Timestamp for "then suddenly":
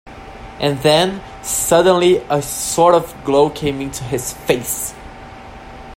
0.79-2.17